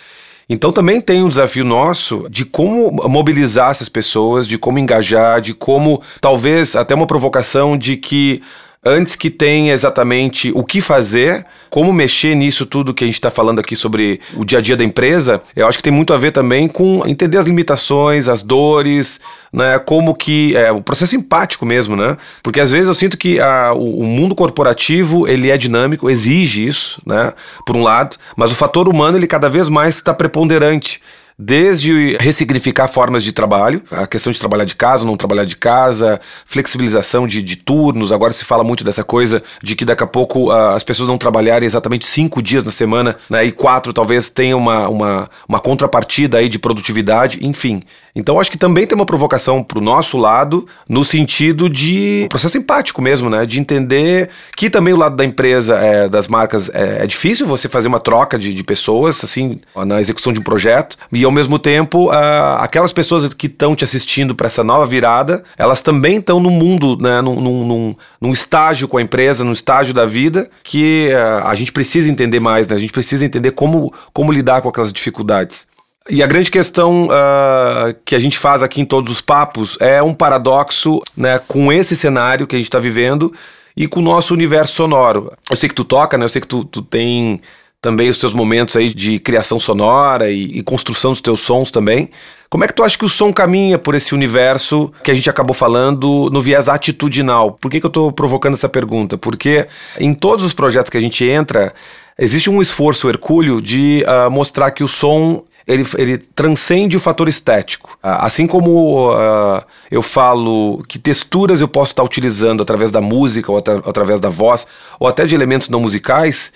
Então 0.49 0.73
também 0.73 1.01
tem 1.01 1.23
um 1.23 1.29
desafio 1.29 1.65
nosso 1.65 2.27
de 2.31 2.45
como 2.45 2.91
mobilizar 3.09 3.71
essas 3.71 3.89
pessoas, 3.89 4.47
de 4.47 4.59
como 4.59 4.79
engajar, 4.79 5.41
de 5.41 5.55
como 5.55 6.03
talvez 6.21 6.77
até 6.77 6.95
uma 6.95 7.07
provocação 7.07 7.77
de 7.77 7.97
que 7.97 8.43
antes 8.85 9.17
que 9.17 9.31
tenha 9.31 9.73
exatamente 9.73 10.53
o 10.55 10.63
que 10.63 10.81
fazer, 10.81 11.45
como 11.71 11.93
mexer 11.93 12.35
nisso 12.35 12.67
tudo 12.67 12.95
que 12.95 13.03
a 13.03 13.07
gente 13.07 13.15
está 13.15 13.31
falando 13.31 13.59
aqui 13.59 13.75
sobre 13.75 14.21
o 14.37 14.45
dia 14.45 14.59
a 14.59 14.61
dia 14.61 14.77
da 14.77 14.85
empresa, 14.85 15.43
eu 15.57 15.67
acho 15.67 15.79
que 15.79 15.83
tem 15.83 15.93
muito 15.93 16.13
a 16.13 16.17
ver 16.17 16.31
também 16.31 16.69
com 16.69 17.03
entender 17.07 17.39
as 17.39 17.47
limitações, 17.47 18.29
as 18.29 18.43
dores, 18.43 19.21
né? 19.53 19.79
Como 19.79 20.15
que 20.15 20.57
é 20.57 20.71
o 20.71 20.81
processo 20.81 21.17
empático 21.17 21.67
mesmo, 21.67 21.97
né? 21.97 22.17
Porque 22.43 22.61
às 22.61 22.71
vezes 22.71 22.89
eu 22.89 22.95
sinto 22.95 23.17
que 23.17 23.41
a, 23.41 23.73
o, 23.73 24.01
o 24.01 24.05
mundo 24.05 24.35
corporativo 24.35 25.27
ele 25.27 25.51
é 25.51 25.57
dinâmico, 25.57 26.09
exige 26.09 26.67
isso, 26.67 27.03
né? 27.05 27.33
Por 27.67 27.77
um 27.77 27.83
lado, 27.83 28.17
mas 28.37 28.53
o 28.53 28.55
fator 28.55 28.89
humano 28.89 29.19
ele 29.19 29.27
cada 29.27 29.49
vez 29.49 29.69
mais 29.69 29.97
está 29.97 30.15
preponderante 30.15 31.01
desde 31.39 32.17
ressignificar 32.21 32.87
formas 32.87 33.25
de 33.25 33.33
trabalho, 33.33 33.83
a 33.91 34.07
questão 34.07 34.33
de 34.33 34.39
trabalhar 34.39 34.65
de 34.65 34.75
casa, 34.75 35.05
não 35.05 35.17
trabalhar 35.17 35.45
de 35.45 35.57
casa, 35.57 36.21
flexibilização 36.47 37.27
de, 37.27 37.43
de 37.43 37.57
turnos. 37.57 38.13
Agora 38.13 38.33
se 38.33 38.45
fala 38.45 38.63
muito 38.63 38.85
dessa 38.85 39.03
coisa 39.03 39.43
de 39.63 39.75
que 39.75 39.85
daqui 39.85 40.03
a 40.03 40.07
pouco 40.07 40.51
uh, 40.51 40.71
as 40.71 40.85
pessoas 40.85 41.09
não 41.09 41.19
trabalharem 41.19 41.67
exatamente 41.67 42.07
cinco 42.07 42.41
dias 42.41 42.65
na 42.65 42.73
semana, 42.73 43.17
né, 43.29 43.45
e 43.45 43.51
quatro 43.51 43.93
talvez 43.93 44.31
tenha 44.31 44.57
uma, 44.57 44.89
uma, 44.89 45.31
uma 45.49 45.59
contrapartida 45.59 46.39
aí 46.39 46.49
de 46.49 46.59
produtividade, 46.59 47.39
enfim. 47.43 47.83
Então 48.15 48.39
acho 48.39 48.51
que 48.51 48.57
também 48.57 48.87
tem 48.87 48.95
uma 48.95 49.05
provocação 49.05 49.61
para 49.63 49.79
o 49.79 49.83
nosso 49.83 50.17
lado, 50.17 50.67
no 50.89 51.05
sentido 51.05 51.69
de 51.69 52.27
processo 52.31 52.57
empático 52.57 53.03
mesmo, 53.03 53.29
né? 53.29 53.45
De 53.45 53.59
entender 53.59 54.31
que 54.57 54.71
também 54.71 54.95
o 54.95 54.97
lado 54.97 55.17
da 55.17 55.25
empresa, 55.25 55.77
é, 55.79 56.09
das 56.09 56.29
marcas, 56.29 56.71
é, 56.73 57.03
é, 57.03 57.07
difícil 57.07 57.45
você 57.45 57.69
fazer 57.69 57.89
uma 57.89 57.99
troca 57.99 58.39
de, 58.39 58.55
de 58.55 58.63
pessoas, 58.63 59.25
assim, 59.25 59.61
na 59.75 60.01
execução 60.01 60.33
de 60.33 60.39
um 60.39 60.45
projeto. 60.45 60.97
E 61.11 61.25
ao 61.25 61.33
mesmo 61.33 61.59
tempo, 61.59 62.11
aquelas 62.59 62.93
pessoas 62.93 63.35
que 63.35 63.49
estão 63.49 63.75
te 63.75 63.83
assistindo 63.83 64.35
para 64.35 64.47
essa 64.47 64.63
nova 64.63 64.87
virada, 64.87 65.43
elas 65.59 65.83
também 65.83 66.19
estão 66.19 66.39
no 66.39 66.51
mundo, 66.51 66.97
né? 67.01 67.21
Num, 67.21 67.41
num, 67.41 67.97
num, 68.21 68.33
estágio 68.33 68.87
com 68.87 68.99
a 68.99 69.03
empresa, 69.03 69.43
num 69.43 69.53
estágio 69.53 69.93
da 69.93 70.07
vida, 70.07 70.49
que 70.63 71.11
uh, 71.13 71.49
a 71.49 71.55
gente 71.55 71.73
precisa 71.73 72.09
entender 72.09 72.39
mais, 72.39 72.69
né? 72.69 72.77
A 72.77 72.79
gente 72.79 72.93
precisa 72.93 73.25
entender 73.25 73.51
como, 73.53 73.93
como 74.13 74.31
lidar 74.31 74.63
com 74.63 74.69
aquelas 74.69 74.93
dificuldades. 74.93 75.67
E 76.11 76.23
a 76.23 76.27
grande 76.27 76.51
questão 76.51 77.07
uh, 77.07 77.95
que 78.05 78.15
a 78.15 78.19
gente 78.19 78.39
faz 78.39 78.63
aqui 78.63 78.79
em 78.79 78.85
todos 78.85 79.11
os 79.11 79.21
papos 79.23 79.79
é 79.81 80.03
um 80.03 80.13
paradoxo 80.13 81.01
né, 81.17 81.41
com 81.49 81.73
esse 81.73 81.97
cenário 81.97 82.47
que 82.47 82.55
a 82.55 82.59
gente 82.59 82.67
está 82.67 82.79
vivendo 82.79 83.33
e 83.75 83.89
com 83.89 84.01
o 84.01 84.03
nosso 84.03 84.35
universo 84.35 84.75
sonoro. 84.75 85.33
Eu 85.51 85.57
sei 85.57 85.67
que 85.67 85.75
tu 85.75 85.83
toca, 85.83 86.19
né? 86.19 86.27
Eu 86.27 86.29
sei 86.29 86.43
que 86.43 86.47
tu, 86.47 86.63
tu 86.63 86.83
tem 86.83 87.41
também 87.81 88.11
os 88.11 88.19
seus 88.19 88.35
momentos 88.35 88.77
aí 88.77 88.93
de 88.93 89.19
criação 89.19 89.59
sonora 89.59 90.31
e, 90.31 90.59
e 90.59 90.63
construção 90.63 91.11
dos 91.11 91.23
teus 91.23 91.41
sons 91.41 91.71
também. 91.71 92.11
Como 92.51 92.65
é 92.65 92.67
que 92.67 92.75
tu 92.75 92.85
acha 92.85 92.99
que 92.99 93.05
o 93.07 93.09
som 93.09 93.33
caminha 93.33 93.79
por 93.79 93.95
esse 93.95 94.15
universo 94.15 94.93
que 95.03 95.11
a 95.11 95.15
gente 95.15 95.31
acabou 95.31 95.55
falando 95.55 96.29
no 96.31 96.43
viés 96.43 96.69
atitudinal? 96.69 97.53
Por 97.53 97.71
que, 97.71 97.81
que 97.81 97.87
eu 97.87 97.89
estou 97.89 98.13
provocando 98.13 98.55
essa 98.55 98.69
pergunta? 98.69 99.17
Porque 99.17 99.67
em 99.99 100.15
todos 100.15 100.45
os 100.45 100.53
projetos 100.53 100.91
que 100.91 100.99
a 100.99 101.01
gente 101.01 101.25
entra, 101.25 101.75
existe 102.19 102.51
um 102.51 102.61
esforço 102.61 103.09
hercúleo 103.09 103.61
de 103.61 104.05
uh, 104.07 104.31
mostrar 104.31 104.71
que 104.71 104.85
o 104.85 104.89
som 104.89 105.43
ele, 105.67 105.87
ele 105.97 106.19
transcende 106.19 106.97
o 106.97 107.01
fator 107.01 107.29
estético. 107.29 107.99
Uh, 108.03 108.21
assim 108.21 108.47
como 108.47 109.13
uh, 109.13 109.63
eu 109.91 110.03
falo 110.03 110.83
que 110.89 110.99
texturas 110.99 111.61
eu 111.61 111.69
posso 111.69 111.93
estar 111.93 112.03
utilizando 112.03 112.63
através 112.63 112.91
da 112.91 113.01
música 113.01 113.51
ou 113.51 113.59
atra 113.59 113.83
através 113.87 114.21
da 114.21 114.29
voz, 114.29 114.67
ou 114.99 115.09
até 115.09 115.25
de 115.27 115.35
elementos 115.35 115.69
não 115.69 115.81
musicais, 115.81 116.53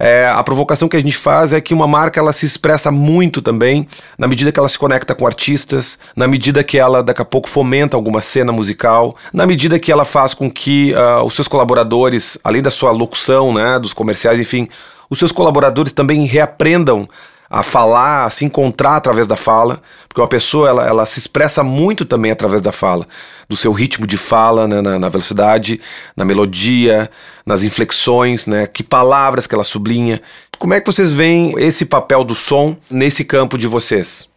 é, 0.00 0.28
a 0.28 0.42
provocação 0.44 0.88
que 0.88 0.96
a 0.96 1.00
gente 1.00 1.16
faz 1.16 1.52
é 1.52 1.60
que 1.60 1.74
uma 1.74 1.86
marca 1.86 2.20
ela 2.20 2.32
se 2.32 2.46
expressa 2.46 2.88
muito 2.88 3.42
também 3.42 3.86
na 4.16 4.28
medida 4.28 4.52
que 4.52 4.58
ela 4.58 4.68
se 4.68 4.78
conecta 4.78 5.12
com 5.12 5.26
artistas, 5.26 5.98
na 6.14 6.28
medida 6.28 6.62
que 6.62 6.78
ela 6.78 7.02
daqui 7.02 7.20
a 7.20 7.24
pouco 7.24 7.48
fomenta 7.48 7.96
alguma 7.96 8.20
cena 8.20 8.52
musical, 8.52 9.16
na 9.32 9.44
medida 9.44 9.76
que 9.78 9.90
ela 9.90 10.04
faz 10.04 10.34
com 10.34 10.48
que 10.48 10.94
uh, 10.94 11.24
os 11.24 11.34
seus 11.34 11.48
colaboradores, 11.48 12.38
além 12.44 12.62
da 12.62 12.70
sua 12.70 12.92
locução, 12.92 13.52
né, 13.52 13.76
dos 13.80 13.92
comerciais, 13.92 14.38
enfim, 14.38 14.68
os 15.10 15.18
seus 15.18 15.32
colaboradores 15.32 15.92
também 15.92 16.24
reaprendam 16.26 17.08
a 17.50 17.62
falar, 17.62 18.24
a 18.24 18.30
se 18.30 18.44
encontrar 18.44 18.96
através 18.96 19.26
da 19.26 19.36
fala, 19.36 19.80
porque 20.06 20.20
uma 20.20 20.28
pessoa 20.28 20.68
ela, 20.68 20.86
ela 20.86 21.06
se 21.06 21.18
expressa 21.18 21.62
muito 21.62 22.04
também 22.04 22.30
através 22.30 22.60
da 22.60 22.72
fala, 22.72 23.06
do 23.48 23.56
seu 23.56 23.72
ritmo 23.72 24.06
de 24.06 24.18
fala, 24.18 24.68
né, 24.68 24.82
na, 24.82 24.98
na, 24.98 25.08
velocidade, 25.08 25.80
na 26.16 26.24
melodia, 26.24 27.10
nas 27.46 27.62
inflexões, 27.62 28.46
né, 28.46 28.66
que 28.66 28.82
palavras 28.82 29.46
que 29.46 29.54
ela 29.54 29.64
sublinha. 29.64 30.20
Como 30.58 30.74
é 30.74 30.80
que 30.80 30.86
vocês 30.86 31.12
veem 31.12 31.54
esse 31.58 31.86
papel 31.86 32.22
do 32.24 32.34
som 32.34 32.76
nesse 32.90 33.24
campo 33.24 33.56
de 33.56 33.66
vocês? 33.66 34.28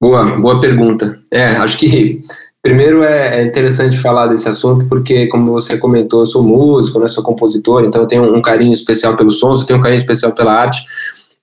Boa, 0.00 0.24
boa 0.36 0.60
pergunta. 0.60 1.18
É, 1.32 1.56
acho 1.56 1.78
que 1.78 2.20
Primeiro 2.62 3.02
é, 3.02 3.40
é 3.40 3.44
interessante 3.44 3.98
falar 3.98 4.28
desse 4.28 4.48
assunto 4.48 4.86
porque, 4.86 5.26
como 5.26 5.50
você 5.50 5.76
comentou, 5.76 6.20
eu 6.20 6.26
sou 6.26 6.44
músico, 6.44 7.00
né, 7.00 7.08
sou 7.08 7.24
compositor, 7.24 7.84
então 7.84 8.00
eu 8.00 8.06
tenho 8.06 8.22
um 8.22 8.40
carinho 8.40 8.72
especial 8.72 9.16
pelos 9.16 9.40
sons, 9.40 9.60
eu 9.60 9.66
tenho 9.66 9.80
um 9.80 9.82
carinho 9.82 9.98
especial 9.98 10.32
pela 10.32 10.52
arte. 10.52 10.80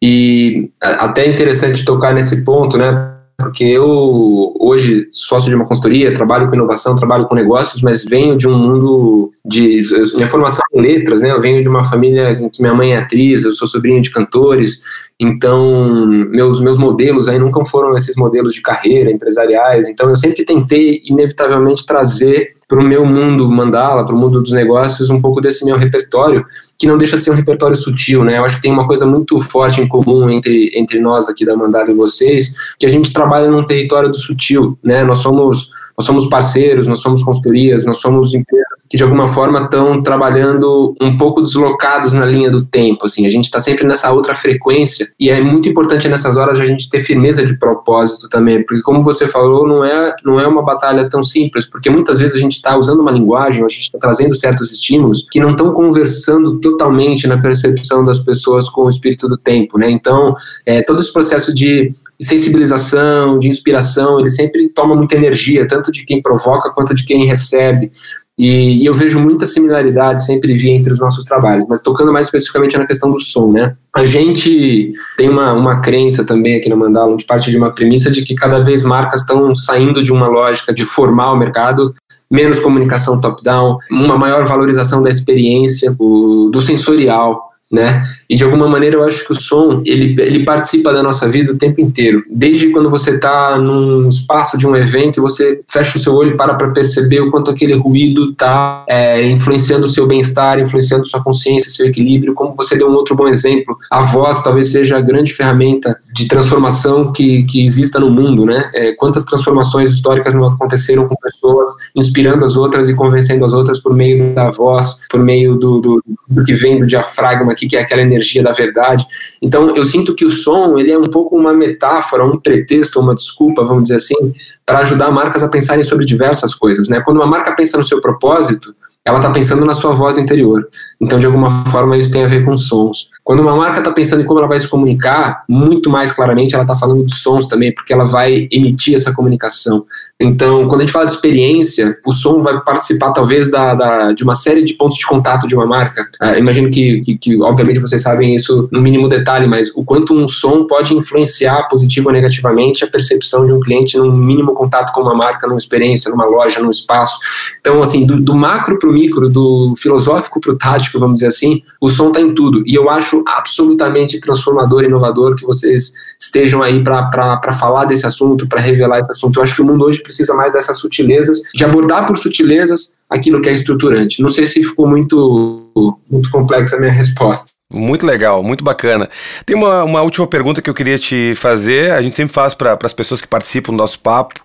E 0.01 0.72
até 0.82 1.25
é 1.25 1.29
interessante 1.29 1.84
tocar 1.84 2.13
nesse 2.13 2.46
ponto, 2.46 2.77
né? 2.77 3.15
Porque 3.38 3.63
eu, 3.63 4.53
hoje, 4.60 5.08
sócio 5.13 5.50
de 5.50 5.56
uma 5.56 5.65
consultoria, 5.65 6.13
trabalho 6.13 6.50
com 6.50 6.56
inovação, 6.56 6.98
trabalho 6.98 7.25
com 7.25 7.34
negócios, 7.34 7.82
mas 7.82 8.03
venho 8.03 8.38
de 8.38 8.46
um 8.48 8.58
mundo 8.58 9.32
de. 9.46 9.79
Minha 10.15 10.27
formação 10.27 10.62
em 10.74 10.82
letras, 10.82 11.22
né? 11.22 11.32
Eu 11.32 11.39
venho 11.39 11.62
de 11.62 11.70
uma 11.70 11.86
família 11.86 12.34
em 12.34 12.50
que 12.50 12.62
minha 12.62 12.74
mãe 12.74 12.94
é 12.94 12.98
atriz, 12.98 13.44
eu 13.44 13.53
sou 13.53 13.65
sobrinho 13.65 14.01
de 14.01 14.12
cantores, 14.12 14.82
então 15.18 16.06
meus, 16.06 16.60
meus 16.60 16.77
modelos 16.77 17.29
aí 17.29 17.39
nunca 17.39 17.63
foram 17.63 17.96
esses 17.96 18.15
modelos 18.18 18.53
de 18.53 18.62
carreira, 18.62 19.10
empresariais, 19.10 19.88
então 19.88 20.10
eu 20.10 20.18
sempre 20.18 20.44
tentei, 20.44 21.01
inevitavelmente, 21.06 21.86
trazer 21.86 22.59
para 22.69 22.79
o 22.79 22.83
meu 22.83 23.03
mundo 23.03 23.49
mandala, 23.49 24.05
para 24.05 24.13
o 24.13 24.17
mundo 24.17 24.43
dos 24.43 24.51
negócios, 24.51 25.09
um 25.09 25.19
pouco 25.19 25.41
desse 25.41 25.65
meu 25.65 25.75
repertório, 25.75 26.45
que 26.77 26.85
não 26.85 26.99
deixa 26.99 27.17
de 27.17 27.23
ser 27.23 27.31
um 27.31 27.35
repertório 27.35 27.75
sutil, 27.75 28.23
né? 28.23 28.38
Eu 28.38 28.45
acho 28.45 28.57
que 28.57 28.61
tem 28.61 28.71
uma 28.71 28.85
coisa 28.85 29.07
muito 29.07 29.41
forte 29.41 29.81
em 29.81 29.88
comum 29.88 30.29
entre, 30.29 30.71
entre 30.75 30.99
nós 30.99 31.27
aqui 31.27 31.43
da 31.43 31.57
Mandala 31.57 31.89
e 31.89 31.95
vocês, 31.95 32.53
que 32.77 32.85
a 32.85 32.89
gente 32.89 33.11
trabalha 33.11 33.49
num 33.49 33.65
território 33.65 34.09
do 34.09 34.17
sutil, 34.17 34.77
né? 34.83 35.03
Nós 35.03 35.17
somos 35.17 35.71
nós 36.00 36.06
somos 36.06 36.29
parceiros, 36.29 36.88
nós 36.88 37.00
somos 37.00 37.22
consultorias, 37.22 37.84
nós 37.84 37.98
somos 37.98 38.34
empresas 38.34 38.70
que 38.89 38.96
de 38.96 39.03
alguma 39.03 39.27
forma 39.27 39.63
estão 39.63 40.01
trabalhando 40.01 40.96
um 41.01 41.18
pouco 41.18 41.41
deslocados 41.41 42.13
na 42.13 42.25
linha 42.25 42.50
do 42.50 42.65
tempo, 42.65 43.06
assim, 43.06 43.25
a 43.25 43.29
gente 43.29 43.44
está 43.44 43.60
sempre 43.60 43.86
nessa 43.86 44.10
outra 44.10 44.34
frequência 44.34 45.12
e 45.20 45.29
é 45.29 45.41
muito 45.41 45.68
importante 45.68 46.08
nessas 46.08 46.38
horas 46.38 46.58
a 46.58 46.65
gente 46.65 46.89
ter 46.89 47.01
firmeza 47.01 47.46
de 47.46 47.60
propósito 47.60 48.29
também, 48.29 48.63
porque 48.63 48.82
como 48.82 49.03
você 49.03 49.27
falou, 49.27 49.68
não 49.68 49.84
é, 49.84 50.15
não 50.24 50.39
é 50.39 50.48
uma 50.48 50.63
batalha 50.63 51.10
tão 51.10 51.22
simples, 51.22 51.70
porque 51.70 51.89
muitas 51.89 52.18
vezes 52.18 52.38
a 52.38 52.39
gente 52.39 52.53
está 52.53 52.77
usando 52.77 53.01
uma 53.01 53.12
linguagem, 53.12 53.62
a 53.62 53.68
gente 53.68 53.82
está 53.82 54.00
trazendo 54.00 54.34
certos 54.36 54.72
estímulos 54.72 55.27
que 55.29 55.41
não 55.41 55.51
estão 55.51 55.74
conversando 55.74 56.60
totalmente 56.62 57.27
na 57.27 57.38
percepção 57.38 58.06
das 58.06 58.20
pessoas 58.20 58.70
com 58.70 58.84
o 58.84 58.89
espírito 58.89 59.27
do 59.27 59.38
tempo, 59.38 59.77
né, 59.77 59.91
então 59.91 60.34
é, 60.65 60.82
todo 60.82 61.01
esse 61.01 61.12
processo 61.12 61.53
de 61.53 61.91
sensibilização, 62.21 63.39
de 63.39 63.47
inspiração, 63.47 64.19
ele 64.19 64.29
sempre 64.29 64.67
toma 64.69 64.95
muita 64.95 65.15
energia, 65.15 65.67
tanto 65.67 65.91
de 65.91 66.03
quem 66.03 66.21
provoca 66.21 66.69
quanto 66.69 66.93
de 66.93 67.05
quem 67.05 67.25
recebe. 67.25 67.91
E, 68.38 68.83
e, 68.83 68.85
eu 68.85 68.93
vejo 68.93 69.19
muita 69.19 69.45
similaridade, 69.45 70.25
sempre 70.25 70.57
vi 70.57 70.69
entre 70.69 70.93
os 70.93 70.99
nossos 70.99 71.25
trabalhos, 71.25 71.65
mas 71.67 71.81
tocando 71.81 72.11
mais 72.11 72.27
especificamente 72.27 72.77
na 72.77 72.85
questão 72.85 73.11
do 73.11 73.19
som, 73.19 73.51
né? 73.51 73.75
A 73.93 74.05
gente 74.05 74.93
tem 75.17 75.29
uma, 75.29 75.51
uma 75.53 75.81
crença 75.81 76.23
também 76.23 76.55
aqui 76.55 76.69
na 76.69 76.75
Mandala, 76.75 77.17
de 77.17 77.25
parte 77.25 77.51
de 77.51 77.57
uma 77.57 77.71
premissa 77.71 78.09
de 78.09 78.21
que 78.21 78.35
cada 78.35 78.59
vez 78.59 78.83
marcas 78.83 79.21
estão 79.21 79.53
saindo 79.53 80.01
de 80.01 80.11
uma 80.13 80.27
lógica 80.27 80.73
de 80.73 80.85
formar 80.85 81.33
o 81.33 81.38
mercado 81.38 81.93
menos 82.31 82.59
comunicação 82.59 83.19
top-down, 83.19 83.77
uma 83.89 84.17
maior 84.17 84.45
valorização 84.45 85.01
da 85.01 85.09
experiência, 85.09 85.91
do, 85.91 86.49
do 86.49 86.61
sensorial, 86.61 87.49
né? 87.71 88.03
E 88.29 88.36
de 88.36 88.43
alguma 88.43 88.67
maneira 88.67 88.95
eu 88.95 89.03
acho 89.03 89.25
que 89.25 89.31
o 89.31 89.41
som 89.41 89.81
ele, 89.86 90.21
ele 90.21 90.45
participa 90.45 90.93
da 90.93 91.01
nossa 91.01 91.27
vida 91.27 91.51
o 91.51 91.57
tempo 91.57 91.81
inteiro. 91.81 92.24
Desde 92.29 92.69
quando 92.69 92.89
você 92.89 93.12
está 93.12 93.57
num 93.57 94.07
espaço 94.07 94.57
de 94.57 94.67
um 94.67 94.75
evento 94.75 95.21
você 95.21 95.62
fecha 95.69 95.98
o 95.98 96.01
seu 96.01 96.13
olho 96.13 96.33
e 96.33 96.38
para 96.38 96.53
para 96.53 96.69
perceber 96.69 97.21
o 97.21 97.31
quanto 97.31 97.50
aquele 97.50 97.74
ruído 97.74 98.31
está 98.31 98.86
é, 98.88 99.27
influenciando 99.27 99.86
o 99.86 99.89
seu 99.89 100.05
bem-estar, 100.05 100.59
influenciando 100.59 101.07
sua 101.07 101.24
consciência, 101.24 101.71
seu 101.71 101.88
equilíbrio. 101.88 102.36
Como 102.36 102.55
você 102.55 102.77
deu 102.77 102.88
um 102.88 102.93
outro 102.93 103.15
bom 103.15 103.27
exemplo, 103.27 103.75
a 103.89 104.01
voz 104.01 104.43
talvez 104.43 104.71
seja 104.71 104.98
a 104.98 105.01
grande 105.01 105.33
ferramenta 105.33 106.00
de 106.13 106.27
transformação 106.27 107.12
que, 107.12 107.43
que 107.43 107.63
exista 107.63 108.00
no 108.00 108.12
mundo, 108.12 108.45
né? 108.45 108.69
É, 108.75 108.93
quantas 108.93 109.25
transformações 109.25 109.91
históricas 109.91 110.36
não 110.36 110.48
aconteceram 110.48 111.07
com 111.07 111.15
pessoas 111.15 111.71
inspirando 111.95 112.45
as 112.45 112.55
outras 112.55 112.88
e 112.88 112.93
convencendo 112.93 113.43
as 113.43 113.53
outras 113.53 113.79
por 113.79 113.95
meio 113.95 114.33
da 114.33 114.51
voz, 114.51 115.01
por 115.09 115.19
meio 115.19 115.55
do, 115.55 115.79
do, 115.79 116.03
do 116.27 116.43
que 116.43 116.53
vem 116.53 116.77
do 116.77 116.86
diafragma 116.86 117.51
aqui, 117.51 117.67
que 117.67 117.75
é 117.75 117.81
aquela 117.81 118.01
energia 118.01 118.18
energia 118.19 118.43
da 118.43 118.51
verdade. 118.51 119.05
Então, 119.41 119.75
eu 119.75 119.85
sinto 119.85 120.13
que 120.13 120.25
o 120.25 120.29
som 120.29 120.77
ele 120.77 120.91
é 120.91 120.97
um 120.97 121.05
pouco 121.05 121.38
uma 121.38 121.53
metáfora, 121.53 122.25
um 122.25 122.38
pretexto, 122.38 122.99
uma 122.99 123.15
desculpa, 123.15 123.63
vamos 123.63 123.83
dizer 123.83 123.95
assim, 123.95 124.33
para 124.65 124.79
ajudar 124.79 125.09
marcas 125.11 125.41
a 125.41 125.47
pensarem 125.47 125.83
sobre 125.83 126.05
diversas 126.05 126.53
coisas. 126.53 126.89
Né? 126.89 127.01
Quando 127.01 127.17
uma 127.17 127.27
marca 127.27 127.53
pensa 127.53 127.77
no 127.77 127.83
seu 127.83 128.01
propósito, 128.01 128.75
ela 129.03 129.17
está 129.17 129.31
pensando 129.31 129.65
na 129.65 129.73
sua 129.73 129.93
voz 129.93 130.17
interior. 130.17 130.67
Então, 131.01 131.18
de 131.18 131.25
alguma 131.25 131.65
forma, 131.65 131.98
isso 131.98 132.12
tem 132.12 132.24
a 132.24 132.27
ver 132.27 132.44
com 132.44 132.58
sons. 132.58 133.10
Quando 133.24 133.41
uma 133.41 133.56
marca 133.56 133.77
está 133.79 133.91
pensando 133.91 134.22
em 134.22 134.25
como 134.25 134.39
ela 134.39 134.48
vai 134.48 134.60
se 134.60 134.68
comunicar, 134.68 135.44
muito 135.48 135.89
mais 135.89 136.12
claramente 136.12 136.56
ela 136.56 136.63
está 136.63 136.74
falando 136.74 137.06
de 137.06 137.13
sons 137.13 137.48
também, 137.48 137.72
porque 137.74 137.94
ela 137.94 138.03
vai 138.03 138.48
emitir 138.51 138.96
essa 138.96 139.13
comunicação. 139.13 139.86
Então, 140.20 140.68
quando 140.68 140.82
a 140.82 140.84
gente 140.84 140.91
fala 140.91 141.06
de 141.06 141.13
experiência, 141.13 141.98
o 142.06 142.12
som 142.12 142.41
vai 142.41 142.60
participar 142.62 143.13
talvez 143.13 143.50
da, 143.50 143.74
da 143.74 144.12
de 144.12 144.24
uma 144.24 144.36
série 144.36 144.63
de 144.63 144.74
pontos 144.74 144.98
de 144.98 145.06
contato 145.06 145.48
de 145.48 145.56
uma 145.56 145.65
marca. 145.65 146.01
Uh, 146.22 146.38
imagino 146.38 146.70
que, 146.70 147.00
que, 147.01 147.18
que, 147.18 147.41
obviamente, 147.41 147.79
vocês 147.79 148.01
sabem 148.01 148.36
isso 148.36 148.68
no 148.72 148.82
mínimo 148.82 149.08
detalhe, 149.08 149.48
mas 149.48 149.70
o 149.75 149.86
quanto 149.86 150.13
um 150.13 150.27
som 150.27 150.65
pode 150.65 150.94
influenciar 150.94 151.68
positivo 151.70 152.10
ou 152.10 152.13
negativamente 152.13 152.84
a 152.84 152.88
percepção 152.88 153.46
de 153.46 153.53
um 153.53 153.60
cliente 153.60 153.98
num 153.98 154.12
mínimo 154.12 154.53
contato 154.53 154.91
com 154.91 155.01
uma 155.01 155.15
marca, 155.15 155.48
numa 155.48 155.58
experiência, 155.58 156.12
numa 156.12 156.25
loja, 156.25 156.60
num 156.60 156.72
espaço. 156.72 157.20
Então, 157.62 157.79
assim, 157.82 158.06
do, 158.06 158.20
do 158.20 158.36
macro 158.36 158.77
para 158.79 158.89
o 158.89 158.91
micro, 158.91 159.29
do 159.29 159.75
filosófico 159.77 160.41
para 160.41 160.51
o 160.51 160.58
tático, 160.58 160.88
vamos 160.98 161.15
dizer 161.15 161.27
assim, 161.27 161.62
o 161.79 161.89
som 161.89 162.08
está 162.08 162.22
em 162.22 162.34
tudo. 162.34 162.63
E 162.65 162.74
eu 162.74 162.89
acho 162.89 163.24
absolutamente 163.27 164.19
transformador, 164.19 164.84
inovador 164.84 165.36
que 165.36 165.46
vocês 165.46 165.93
estejam 166.19 166.63
aí 166.63 166.84
para 166.84 167.51
falar 167.51 167.86
desse 167.86 168.05
assunto, 168.05 168.48
para 168.48 168.62
revelar 168.62 169.00
esse 169.00 169.12
assunto. 169.12 169.38
Eu 169.38 169.43
acho 169.43 169.55
que 169.55 169.62
o 169.62 169.65
mundo 169.65 169.86
hoje 169.86 170.01
precisa 170.01 170.34
mais 170.34 170.53
dessas 170.53 170.77
sutilezas, 170.77 171.41
de 171.53 171.63
abordar 171.63 172.05
por 172.05 172.17
sutilezas 172.17 172.98
aquilo 173.10 173.41
que 173.41 173.50
é 173.50 173.53
estruturante. 173.53 174.22
Não 174.22 174.29
sei 174.29 174.48
se 174.48 174.63
ficou 174.63 174.88
muito, 174.88 175.69
muito 176.10 176.29
complexa 176.31 176.75
a 176.75 176.79
minha 176.79 176.91
resposta. 176.91 177.51
Muito 177.72 178.05
legal, 178.05 178.41
muito 178.41 178.63
bacana. 178.63 179.08
Tem 179.46 179.55
uma, 179.55 179.84
uma 179.84 180.01
última 180.01 180.25
pergunta 180.25 180.62
que 180.62 180.69
eu 180.69 180.74
queria 180.74 180.98
te 180.98 181.34
fazer, 181.36 181.91
a 181.91 182.01
gente 182.01 182.15
sempre 182.15 182.34
faz 182.34 182.55
para 182.55 182.77
as 182.81 182.93
pessoas 182.93 183.22
que 183.22 183.27
participam 183.27 183.72
do 183.72 183.77
nosso 183.77 184.00
papo, 184.00 184.41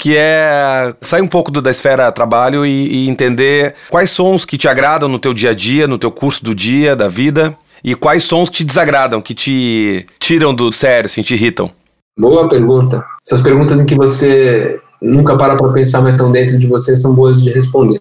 que 0.00 0.16
é 0.16 0.94
sair 1.02 1.20
um 1.20 1.28
pouco 1.28 1.50
do, 1.50 1.60
da 1.60 1.70
esfera 1.70 2.10
trabalho 2.10 2.64
e, 2.64 3.04
e 3.04 3.08
entender 3.08 3.74
quais 3.90 4.10
sons 4.10 4.46
que 4.46 4.56
te 4.56 4.66
agradam 4.66 5.10
no 5.10 5.18
teu 5.18 5.34
dia 5.34 5.50
a 5.50 5.54
dia, 5.54 5.86
no 5.86 5.98
teu 5.98 6.10
curso 6.10 6.42
do 6.42 6.54
dia, 6.54 6.96
da 6.96 7.06
vida, 7.06 7.54
e 7.84 7.94
quais 7.94 8.24
sons 8.24 8.48
te 8.48 8.64
desagradam, 8.64 9.20
que 9.20 9.34
te 9.34 10.06
tiram 10.18 10.54
do 10.54 10.72
sério, 10.72 11.06
assim, 11.06 11.20
te 11.20 11.34
irritam. 11.34 11.70
Boa 12.18 12.48
pergunta. 12.48 13.04
Essas 13.24 13.42
perguntas 13.42 13.78
em 13.78 13.84
que 13.84 13.94
você 13.94 14.80
nunca 15.02 15.36
para 15.36 15.54
para 15.54 15.70
pensar, 15.70 16.00
mas 16.00 16.14
estão 16.14 16.32
dentro 16.32 16.58
de 16.58 16.66
você, 16.66 16.96
são 16.96 17.14
boas 17.14 17.40
de 17.40 17.50
responder. 17.50 17.98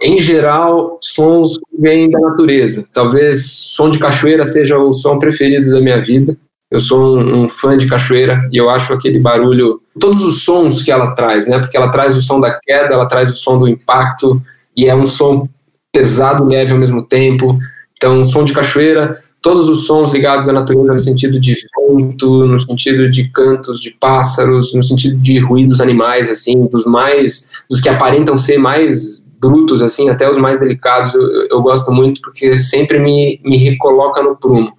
Em 0.00 0.18
geral, 0.18 0.98
sons 1.02 1.60
vêm 1.78 2.10
da 2.10 2.18
natureza. 2.20 2.88
Talvez 2.92 3.44
som 3.50 3.90
de 3.90 3.98
cachoeira 3.98 4.44
seja 4.44 4.78
o 4.78 4.94
som 4.94 5.18
preferido 5.18 5.70
da 5.70 5.80
minha 5.80 6.00
vida. 6.00 6.36
Eu 6.74 6.80
sou 6.80 7.16
um, 7.16 7.44
um, 7.44 7.48
fã 7.48 7.78
de 7.78 7.86
cachoeira 7.86 8.48
e 8.50 8.56
eu 8.56 8.68
acho 8.68 8.92
aquele 8.92 9.20
barulho, 9.20 9.80
todos 9.96 10.24
os 10.24 10.42
sons 10.42 10.82
que 10.82 10.90
ela 10.90 11.12
traz, 11.12 11.46
né? 11.46 11.60
Porque 11.60 11.76
ela 11.76 11.88
traz 11.88 12.16
o 12.16 12.20
som 12.20 12.40
da 12.40 12.58
queda, 12.60 12.94
ela 12.94 13.06
traz 13.06 13.30
o 13.30 13.36
som 13.36 13.56
do 13.56 13.68
impacto 13.68 14.42
e 14.76 14.86
é 14.86 14.92
um 14.92 15.06
som 15.06 15.48
pesado, 15.92 16.42
leve 16.42 16.72
ao 16.72 16.78
mesmo 16.78 17.06
tempo. 17.06 17.56
Então, 17.96 18.24
som 18.24 18.42
de 18.42 18.52
cachoeira, 18.52 19.16
todos 19.40 19.68
os 19.68 19.86
sons 19.86 20.12
ligados 20.12 20.48
à 20.48 20.52
natureza 20.52 20.92
no 20.92 20.98
sentido 20.98 21.38
de 21.38 21.54
vento, 21.78 22.44
no 22.44 22.58
sentido 22.58 23.08
de 23.08 23.28
cantos 23.28 23.78
de 23.78 23.92
pássaros, 23.92 24.74
no 24.74 24.82
sentido 24.82 25.16
de 25.16 25.38
ruídos 25.38 25.80
animais, 25.80 26.28
assim, 26.28 26.66
dos 26.66 26.86
mais, 26.86 27.50
dos 27.70 27.80
que 27.80 27.88
aparentam 27.88 28.36
ser 28.36 28.58
mais 28.58 29.24
brutos, 29.38 29.80
assim, 29.80 30.08
até 30.08 30.28
os 30.28 30.38
mais 30.38 30.58
delicados, 30.58 31.14
eu, 31.14 31.22
eu 31.50 31.62
gosto 31.62 31.92
muito 31.92 32.20
porque 32.20 32.58
sempre 32.58 32.98
me, 32.98 33.40
me 33.44 33.58
recoloca 33.58 34.20
no 34.24 34.34
prumo. 34.34 34.72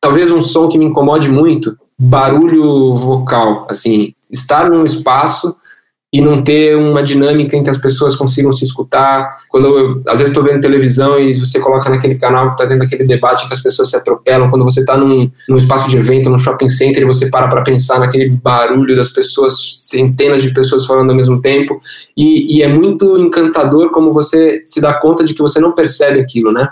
Talvez 0.00 0.30
um 0.30 0.40
som 0.40 0.68
que 0.68 0.78
me 0.78 0.86
incomode 0.86 1.28
muito, 1.28 1.76
barulho 1.98 2.94
vocal, 2.94 3.66
assim, 3.68 4.14
estar 4.30 4.70
num 4.70 4.84
espaço 4.84 5.54
e 6.12 6.20
não 6.20 6.42
ter 6.42 6.76
uma 6.76 7.02
dinâmica 7.02 7.56
em 7.56 7.62
que 7.62 7.70
as 7.70 7.78
pessoas 7.78 8.16
consigam 8.16 8.52
se 8.52 8.64
escutar. 8.64 9.42
Quando 9.48 9.66
eu, 9.78 10.02
às 10.08 10.18
vezes 10.18 10.28
estou 10.28 10.42
vendo 10.42 10.60
televisão 10.60 11.20
e 11.20 11.34
você 11.34 11.60
coloca 11.60 11.88
naquele 11.88 12.16
canal 12.16 12.48
que 12.48 12.54
está 12.54 12.66
tendo 12.66 12.82
aquele 12.82 13.04
debate 13.04 13.46
que 13.46 13.54
as 13.54 13.62
pessoas 13.62 13.90
se 13.90 13.96
atropelam, 13.96 14.50
quando 14.50 14.64
você 14.64 14.80
está 14.80 14.96
num, 14.96 15.30
num 15.48 15.56
espaço 15.56 15.88
de 15.88 15.96
evento, 15.96 16.28
num 16.28 16.38
shopping 16.38 16.68
center, 16.68 17.02
e 17.02 17.06
você 17.06 17.30
para 17.30 17.46
para 17.46 17.62
pensar 17.62 18.00
naquele 18.00 18.28
barulho 18.28 18.96
das 18.96 19.10
pessoas, 19.10 19.54
centenas 19.88 20.42
de 20.42 20.52
pessoas 20.52 20.84
falando 20.84 21.10
ao 21.10 21.16
mesmo 21.16 21.40
tempo, 21.40 21.80
e, 22.16 22.56
e 22.56 22.62
é 22.62 22.66
muito 22.66 23.16
encantador 23.16 23.90
como 23.90 24.12
você 24.12 24.62
se 24.66 24.80
dá 24.80 24.94
conta 24.94 25.22
de 25.22 25.32
que 25.32 25.42
você 25.42 25.60
não 25.60 25.72
percebe 25.72 26.18
aquilo, 26.18 26.50
né? 26.50 26.68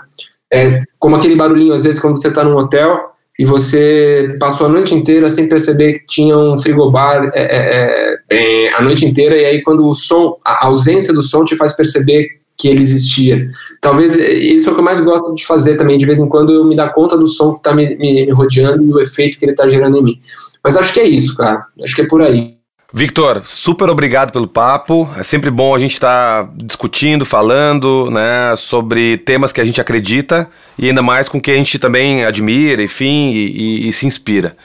É 0.51 0.83
como 0.97 1.15
aquele 1.15 1.35
barulhinho, 1.35 1.73
às 1.73 1.83
vezes, 1.83 2.01
quando 2.01 2.19
você 2.19 2.27
está 2.27 2.43
num 2.43 2.57
hotel 2.57 3.09
e 3.39 3.45
você 3.45 4.35
passou 4.37 4.67
a 4.67 4.69
noite 4.69 4.93
inteira 4.93 5.29
sem 5.29 5.47
perceber 5.47 5.93
que 5.93 6.05
tinha 6.05 6.37
um 6.37 6.59
frigobar 6.59 7.31
é, 7.33 7.39
é, 7.39 8.19
é, 8.29 8.67
é, 8.67 8.73
a 8.73 8.81
noite 8.81 9.05
inteira, 9.05 9.37
e 9.37 9.45
aí 9.45 9.61
quando 9.61 9.87
o 9.87 9.93
som, 9.93 10.37
a 10.43 10.65
ausência 10.65 11.13
do 11.13 11.23
som 11.23 11.45
te 11.45 11.55
faz 11.55 11.71
perceber 11.71 12.27
que 12.57 12.67
ele 12.67 12.81
existia. 12.81 13.47
Talvez 13.79 14.19
é, 14.19 14.33
isso 14.33 14.67
é 14.67 14.71
o 14.73 14.75
que 14.75 14.81
eu 14.81 14.83
mais 14.83 14.99
gosto 14.99 15.33
de 15.33 15.45
fazer 15.45 15.77
também, 15.77 15.97
de 15.97 16.05
vez 16.05 16.19
em 16.19 16.27
quando 16.27 16.51
eu 16.51 16.65
me 16.65 16.75
dar 16.75 16.89
conta 16.89 17.17
do 17.17 17.27
som 17.27 17.53
que 17.53 17.59
está 17.59 17.73
me, 17.73 17.95
me, 17.95 18.25
me 18.25 18.31
rodeando 18.33 18.83
e 18.83 18.91
o 18.91 18.99
efeito 18.99 19.39
que 19.39 19.45
ele 19.45 19.53
está 19.53 19.69
gerando 19.69 19.97
em 19.97 20.03
mim. 20.03 20.19
Mas 20.61 20.75
acho 20.75 20.93
que 20.93 20.99
é 20.99 21.07
isso, 21.07 21.33
cara. 21.33 21.63
Acho 21.81 21.95
que 21.95 22.01
é 22.01 22.07
por 22.07 22.21
aí. 22.21 22.58
Victor, 22.91 23.43
super 23.45 23.87
obrigado 23.87 24.31
pelo 24.31 24.47
papo. 24.47 25.07
É 25.15 25.21
sempre 25.21 25.51
bom 25.51 25.75
a 25.75 25.79
gente 25.79 25.93
estar 25.93 26.43
tá 26.43 26.51
discutindo, 26.55 27.23
falando, 27.23 28.09
né, 28.09 28.55
sobre 28.55 29.17
temas 29.17 29.51
que 29.53 29.61
a 29.61 29.65
gente 29.65 29.79
acredita 29.79 30.49
e 30.77 30.87
ainda 30.87 31.01
mais 31.03 31.29
com 31.29 31.39
que 31.39 31.51
a 31.51 31.55
gente 31.55 31.77
também 31.77 32.25
admira, 32.25 32.81
enfim, 32.81 33.31
e, 33.31 33.85
e, 33.85 33.89
e 33.89 33.93
se 33.93 34.07
inspira. 34.07 34.57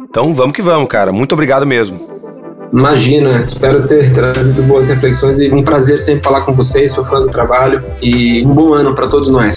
Então 0.00 0.34
vamos 0.34 0.52
que 0.52 0.60
vamos, 0.60 0.86
cara. 0.88 1.12
Muito 1.12 1.32
obrigado 1.32 1.66
mesmo. 1.66 2.20
Imagina, 2.72 3.38
espero 3.42 3.86
ter 3.86 4.12
trazido 4.14 4.62
boas 4.62 4.88
reflexões 4.88 5.38
e 5.38 5.50
um 5.50 5.62
prazer 5.62 5.98
sempre 5.98 6.22
falar 6.22 6.42
com 6.42 6.52
vocês. 6.52 6.92
Sou 6.92 7.04
fã 7.04 7.20
do 7.20 7.28
trabalho 7.28 7.82
e 8.02 8.44
um 8.44 8.54
bom 8.54 8.74
ano 8.74 8.94
para 8.94 9.08
todos 9.08 9.30
nós. 9.30 9.56